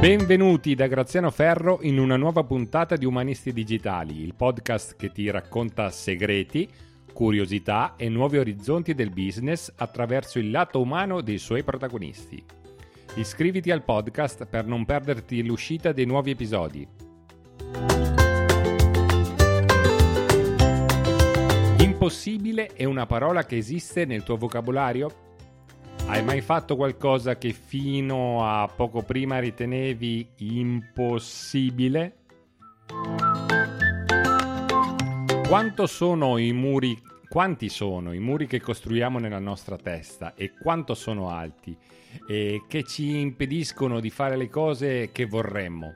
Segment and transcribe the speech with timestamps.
[0.00, 5.28] Benvenuti da Graziano Ferro in una nuova puntata di Umanisti Digitali, il podcast che ti
[5.30, 6.66] racconta segreti,
[7.12, 12.42] curiosità e nuovi orizzonti del business attraverso il lato umano dei suoi protagonisti.
[13.16, 16.88] Iscriviti al podcast per non perderti l'uscita dei nuovi episodi.
[21.76, 25.28] Impossibile è una parola che esiste nel tuo vocabolario?
[26.10, 32.16] Hai mai fatto qualcosa che fino a poco prima ritenevi impossibile?
[35.46, 40.94] Quanto sono i muri quanti sono i muri che costruiamo nella nostra testa e quanto
[40.94, 41.76] sono alti
[42.26, 45.94] e che ci impediscono di fare le cose che vorremmo.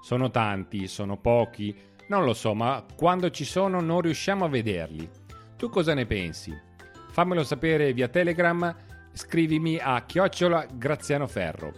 [0.00, 1.76] Sono tanti, sono pochi,
[2.08, 5.06] non lo so, ma quando ci sono non riusciamo a vederli.
[5.58, 6.58] Tu cosa ne pensi?
[7.10, 11.72] Fammelo sapere via Telegram scrivimi a chiocciola Graziano Ferro.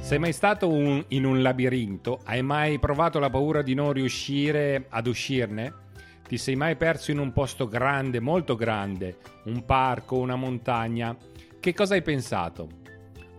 [0.00, 2.20] Sei mai stato un, in un labirinto?
[2.24, 5.84] Hai mai provato la paura di non riuscire ad uscirne?
[6.26, 11.16] Ti sei mai perso in un posto grande, molto grande, un parco, una montagna?
[11.58, 12.68] Che cosa hai pensato?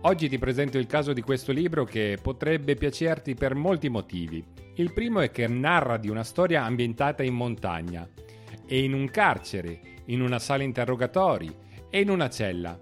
[0.02, 4.44] Oggi ti presento il caso di questo libro che potrebbe piacerti per molti motivi.
[4.74, 8.08] Il primo è che narra di una storia ambientata in montagna
[8.66, 11.52] e in un carcere, in una sala interrogatori
[11.90, 12.78] e in una cella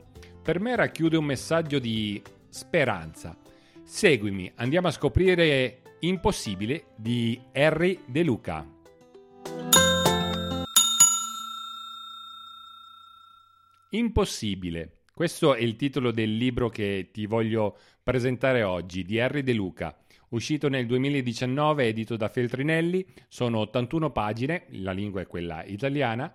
[0.46, 3.36] per me racchiude un messaggio di speranza.
[3.82, 8.64] Seguimi, andiamo a scoprire Impossibile di Harry De Luca.
[13.90, 14.98] Impossibile.
[15.12, 19.98] Questo è il titolo del libro che ti voglio presentare oggi, di Harry De Luca.
[20.28, 26.32] Uscito nel 2019, edito da Feltrinelli, sono 81 pagine, la lingua è quella italiana,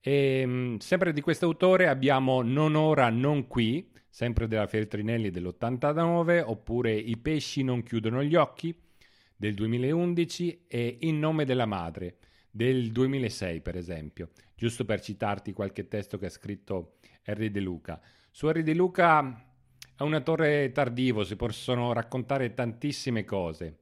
[0.00, 6.42] e, ehm, sempre di questo autore abbiamo Non ora, non qui, sempre della Feltrinelli dell'89,
[6.44, 8.74] oppure I pesci non chiudono gli occhi
[9.36, 12.16] del 2011 e In nome della madre
[12.50, 18.00] del 2006, per esempio, giusto per citarti qualche testo che ha scritto Henry De Luca.
[18.30, 19.44] Su Henry De Luca
[19.96, 23.78] è un autore tardivo, si possono raccontare tantissime cose.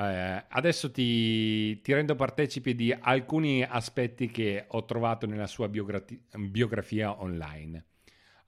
[0.00, 6.20] Eh, adesso ti, ti, rendo partecipi di alcuni aspetti che ho trovato nella sua biografi-
[6.36, 7.84] biografia online.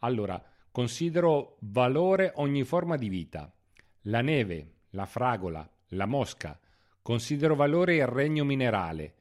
[0.01, 0.41] Allora,
[0.71, 3.53] considero valore ogni forma di vita.
[4.03, 6.57] La neve, la fragola, la mosca.
[7.03, 9.15] Considero valore il regno minerale,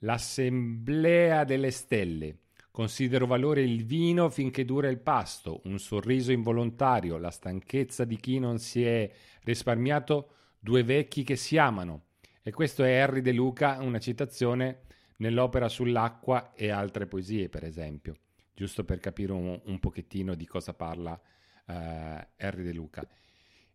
[0.00, 2.40] l'assemblea delle stelle.
[2.70, 8.38] Considero valore il vino finché dura il pasto, un sorriso involontario, la stanchezza di chi
[8.38, 9.10] non si è
[9.44, 10.28] risparmiato
[10.64, 12.04] Due vecchi che si amano.
[12.42, 14.84] E questo è Harry De Luca, una citazione
[15.18, 18.16] nell'opera sull'acqua e altre poesie, per esempio,
[18.54, 21.20] giusto per capire un, un pochettino di cosa parla
[21.66, 23.06] eh, Harry De Luca.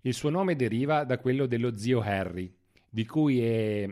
[0.01, 2.51] Il suo nome deriva da quello dello zio Harry,
[2.89, 3.87] di cui è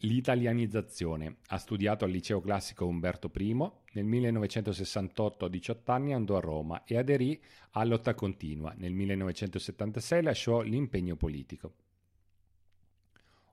[0.00, 1.36] l'italianizzazione.
[1.46, 3.54] Ha studiato al liceo classico Umberto I,
[3.94, 8.74] nel 1968 a 18 anni andò a Roma e aderì a lotta continua.
[8.76, 11.76] Nel 1976 lasciò l'impegno politico.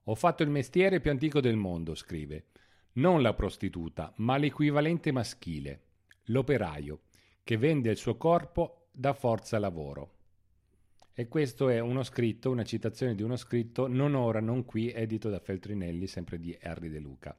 [0.09, 2.45] Ho fatto il mestiere più antico del mondo, scrive.
[2.93, 5.81] Non la prostituta, ma l'equivalente maschile,
[6.25, 7.01] l'operaio,
[7.43, 10.15] che vende il suo corpo da forza lavoro.
[11.13, 15.29] E questo è uno scritto, una citazione di uno scritto, non ora, non qui, edito
[15.29, 17.37] da Feltrinelli, sempre di Henry De Luca.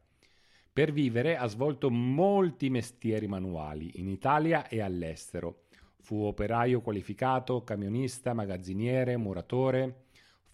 [0.72, 5.64] Per vivere ha svolto molti mestieri manuali in Italia e all'estero.
[5.98, 10.04] Fu operaio qualificato, camionista, magazziniere, muratore,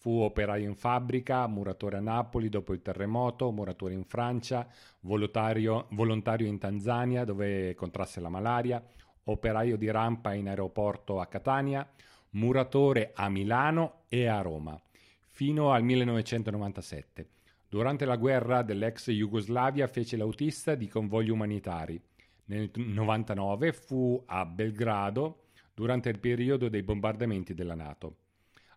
[0.07, 4.65] Fu operaio in fabbrica, muratore a Napoli dopo il terremoto, muratore in Francia,
[5.01, 8.81] volontario, in Tanzania dove contrasse la malaria,
[9.25, 11.85] operaio di rampa in aeroporto a Catania,
[12.31, 14.81] muratore a Milano e a Roma,
[15.29, 17.29] fino al 1997.
[17.69, 22.01] Durante la guerra dell'ex Jugoslavia fece l'autista di convogli umanitari.
[22.45, 28.19] Nel 1999 fu a Belgrado durante il periodo dei bombardamenti della Nato.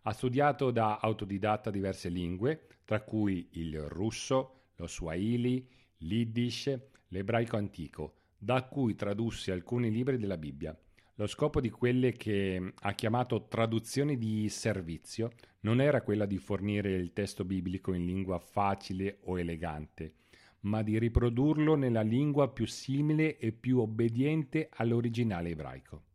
[0.10, 6.76] Ha studiato da autodidatta diverse lingue, tra cui il russo, lo swahili, l'iddish,
[7.10, 10.76] l'ebraico antico, da cui tradusse alcuni libri della Bibbia.
[11.14, 15.30] Lo scopo di quelle che ha chiamato traduzioni di servizio
[15.60, 20.14] non era quella di fornire il testo biblico in lingua facile o elegante,
[20.62, 26.09] ma di riprodurlo nella lingua più simile e più obbediente all'originale ebraico.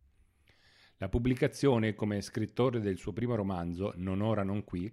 [1.05, 4.91] La pubblicazione, come scrittore del suo primo romanzo, Non ora, non qui,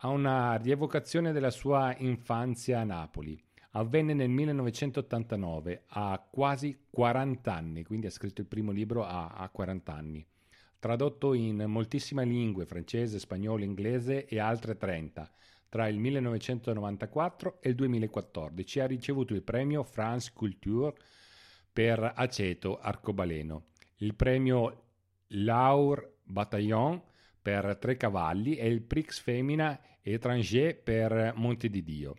[0.00, 3.42] ha una rievocazione della sua infanzia a Napoli.
[3.70, 9.48] Avvenne nel 1989, a quasi 40 anni, quindi ha scritto il primo libro a, a
[9.48, 10.26] 40 anni.
[10.78, 15.30] tradotto in moltissime lingue, francese, spagnolo, inglese e altre 30.
[15.70, 20.94] Tra il 1994 e il 2014 ha ricevuto il premio France Culture
[21.72, 23.68] per Aceto Arcobaleno,
[24.00, 24.84] il premio
[25.28, 27.02] Laur Bataillon
[27.40, 32.14] per Tre Cavalli e il Prix Femina Étranger per Monte di Dio.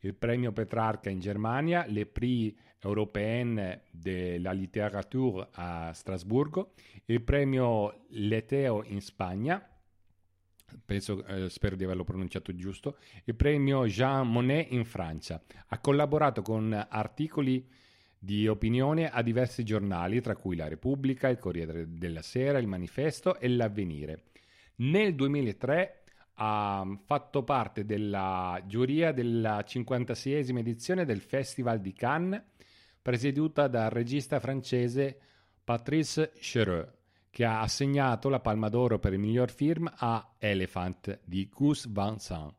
[0.00, 6.72] Il premio Petrarca in Germania, le Prix Européenne de la Littérature a Strasburgo,
[7.06, 9.66] il premio Leteo in Spagna,
[10.84, 15.42] penso, eh, spero di averlo pronunciato giusto, il premio Jean Monnet in Francia.
[15.68, 17.66] Ha collaborato con articoli
[18.18, 23.38] di opinione a diversi giornali, tra cui La Repubblica, il Corriere della Sera, il Manifesto
[23.38, 24.24] e l'Avvenire.
[24.76, 26.02] Nel 2003
[26.38, 32.42] ha fatto parte della giuria della 56esima edizione del Festival di Cannes,
[33.00, 35.18] presieduta dal regista francese
[35.62, 36.88] Patrice Chereux,
[37.30, 42.18] che ha assegnato la Palma d'Oro per il miglior film a Elephant di Gus Van
[42.18, 42.54] Sant.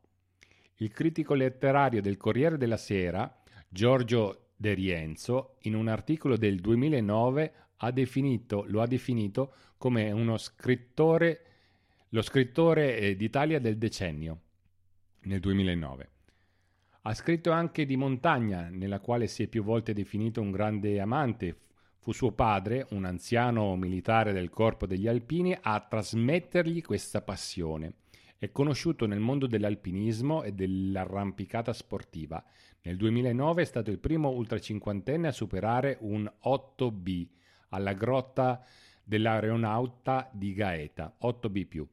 [0.76, 7.52] Il critico letterario del Corriere della Sera, Giorgio De Rienzo, in un articolo del 2009
[7.76, 11.42] ha definito, lo ha definito come uno scrittore
[12.10, 14.40] lo scrittore eh, d'Italia del decennio,
[15.24, 16.10] nel 2009.
[17.02, 21.56] Ha scritto anche di montagna, nella quale si è più volte definito un grande amante.
[21.98, 27.92] Fu suo padre, un anziano militare del corpo degli alpini, a trasmettergli questa passione.
[28.40, 32.40] È conosciuto nel mondo dell'alpinismo e dell'arrampicata sportiva.
[32.82, 37.26] Nel 2009 è stato il primo ultracinquantenne a superare un 8B
[37.70, 38.64] alla grotta
[39.02, 41.84] dell'aeronauta di Gaeta, 8B+.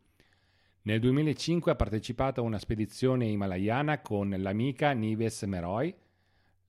[0.83, 5.95] Nel 2005 ha partecipato a una spedizione himalayana con l'amica Nives Meroy,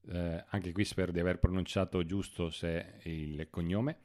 [0.09, 3.99] eh, anche qui spero di aver pronunciato giusto se il cognome,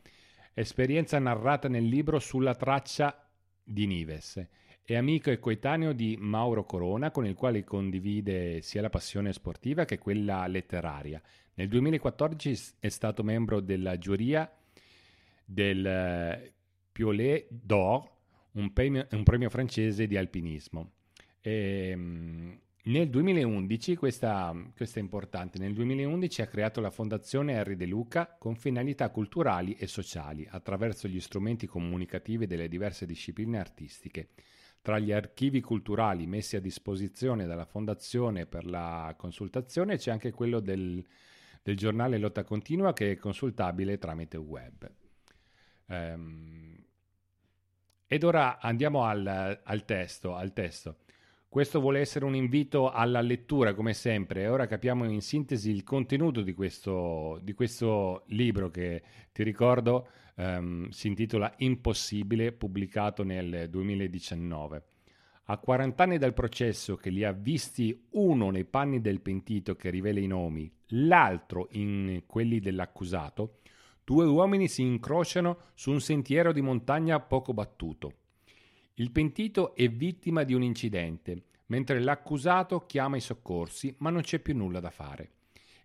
[0.53, 3.25] esperienza narrata nel libro Sulla traccia
[3.63, 4.45] di Nives.
[4.83, 9.85] È amico e coetaneo di Mauro Corona, con il quale condivide sia la passione sportiva
[9.85, 11.21] che quella letteraria.
[11.53, 14.51] Nel 2014 è stato membro della giuria
[15.45, 16.53] del eh,
[16.91, 18.09] Piolet d'Or
[18.53, 20.91] un premio, un premio francese di alpinismo.
[21.39, 27.75] E, ehm, nel 2011, questa, questa, è importante, nel 2011 ha creato la Fondazione Henri
[27.75, 34.29] De Luca con finalità culturali e sociali attraverso gli strumenti comunicativi delle diverse discipline artistiche.
[34.81, 40.59] Tra gli archivi culturali messi a disposizione dalla Fondazione per la consultazione c'è anche quello
[40.59, 41.05] del,
[41.61, 44.91] del giornale Lotta Continua che è consultabile tramite web.
[45.85, 46.83] Um,
[48.07, 50.97] ed ora andiamo al, al, testo, al testo.
[51.51, 56.43] Questo vuole essere un invito alla lettura, come sempre, ora capiamo in sintesi il contenuto
[56.43, 59.03] di questo, di questo libro che
[59.33, 64.83] ti ricordo um, si intitola Impossibile, pubblicato nel 2019.
[65.47, 69.89] A 40 anni dal processo che li ha visti uno nei panni del pentito che
[69.89, 73.57] rivela i nomi, l'altro in quelli dell'accusato,
[74.05, 78.20] Due uomini si incrociano su un sentiero di montagna poco battuto.
[78.95, 84.39] Il pentito è vittima di un incidente, mentre l'accusato chiama i soccorsi, ma non c'è
[84.39, 85.31] più nulla da fare.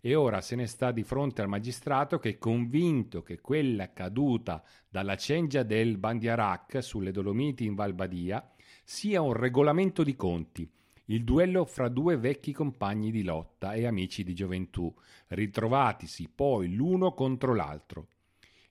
[0.00, 4.62] E ora se ne sta di fronte al magistrato che è convinto che quella caduta
[4.88, 8.52] dalla cengia del Bandiarac sulle Dolomiti in Valbadia
[8.84, 10.68] sia un regolamento di conti,
[11.06, 14.92] il duello fra due vecchi compagni di lotta e amici di gioventù,
[15.28, 18.08] ritrovatisi poi l'uno contro l'altro.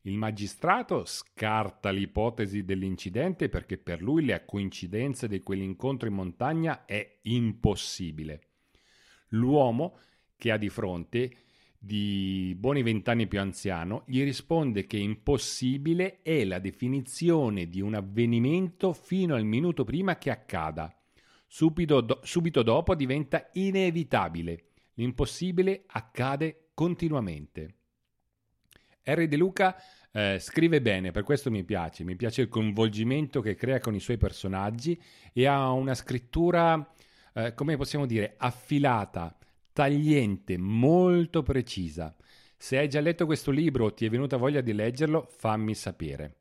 [0.08, 7.20] Il magistrato scarta l'ipotesi dell'incidente perché per lui la coincidenza di quell'incontro in montagna è
[7.24, 8.42] impossibile.
[9.30, 9.98] L'uomo
[10.38, 11.38] che ha di fronte,
[11.80, 18.94] di buoni vent'anni più anziano, gli risponde che impossibile è la definizione di un avvenimento
[18.94, 20.96] fino al minuto prima che accada.
[21.48, 24.66] Subito, do, subito dopo diventa inevitabile.
[24.94, 27.85] L'impossibile accade continuamente.
[29.06, 29.76] Harry De Luca
[30.12, 34.00] eh, scrive bene, per questo mi piace, mi piace il coinvolgimento che crea con i
[34.00, 35.00] suoi personaggi
[35.34, 36.94] e ha una scrittura,
[37.34, 39.38] eh, come possiamo dire, affilata,
[39.74, 42.16] tagliente, molto precisa.
[42.58, 46.36] Se hai già letto questo libro o ti è venuta voglia di leggerlo, fammi sapere.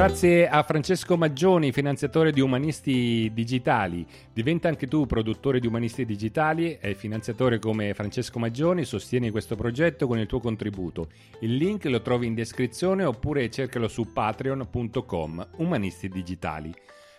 [0.00, 4.06] Grazie a Francesco Maggioni, finanziatore di Umanisti Digitali.
[4.32, 8.86] Diventa anche tu produttore di Umanisti Digitali e finanziatore come Francesco Maggioni.
[8.86, 11.10] Sostieni questo progetto con il tuo contributo.
[11.40, 16.72] Il link lo trovi in descrizione oppure cercalo su patreon.com Umanisti Digitali.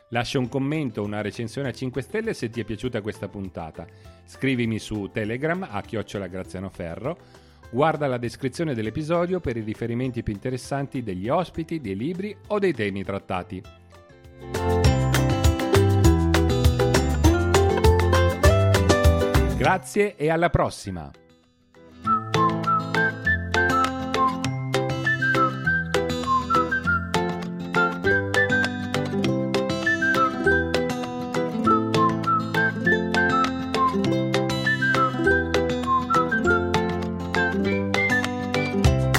[0.09, 3.85] Lascia un commento una recensione a 5 stelle se ti è piaciuta questa puntata.
[4.25, 7.50] Scrivimi su Telegram a chiocciola Graziano Ferro.
[7.73, 12.73] Guarda la descrizione dell'episodio per i riferimenti più interessanti degli ospiti, dei libri o dei
[12.73, 13.63] temi trattati.
[19.55, 21.09] Grazie e alla prossima!